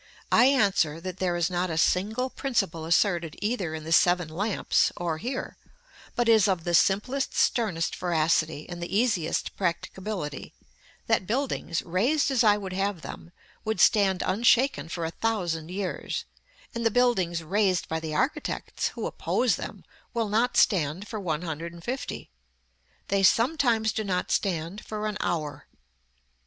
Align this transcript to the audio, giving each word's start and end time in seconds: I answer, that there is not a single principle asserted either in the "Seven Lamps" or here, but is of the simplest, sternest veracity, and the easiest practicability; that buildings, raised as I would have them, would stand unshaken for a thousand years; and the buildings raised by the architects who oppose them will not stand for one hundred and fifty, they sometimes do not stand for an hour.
I 0.31 0.45
answer, 0.45 0.99
that 0.99 1.17
there 1.17 1.35
is 1.35 1.51
not 1.51 1.69
a 1.69 1.77
single 1.77 2.31
principle 2.31 2.85
asserted 2.85 3.35
either 3.39 3.75
in 3.75 3.83
the 3.83 3.91
"Seven 3.91 4.29
Lamps" 4.29 4.91
or 4.97 5.19
here, 5.19 5.57
but 6.15 6.27
is 6.27 6.47
of 6.47 6.63
the 6.63 6.73
simplest, 6.73 7.35
sternest 7.35 7.95
veracity, 7.95 8.67
and 8.67 8.81
the 8.81 8.97
easiest 8.97 9.55
practicability; 9.55 10.53
that 11.05 11.27
buildings, 11.27 11.83
raised 11.83 12.31
as 12.31 12.43
I 12.43 12.57
would 12.57 12.73
have 12.73 13.01
them, 13.01 13.31
would 13.63 13.79
stand 13.79 14.23
unshaken 14.25 14.89
for 14.89 15.05
a 15.05 15.11
thousand 15.11 15.69
years; 15.69 16.25
and 16.73 16.83
the 16.83 16.89
buildings 16.89 17.43
raised 17.43 17.87
by 17.87 17.99
the 17.99 18.15
architects 18.15 18.87
who 18.97 19.05
oppose 19.05 19.55
them 19.55 19.83
will 20.15 20.29
not 20.29 20.57
stand 20.57 21.07
for 21.07 21.19
one 21.19 21.43
hundred 21.43 21.73
and 21.73 21.83
fifty, 21.83 22.31
they 23.09 23.21
sometimes 23.21 23.91
do 23.91 24.03
not 24.03 24.31
stand 24.31 24.83
for 24.83 25.05
an 25.05 25.17
hour. 25.19 25.67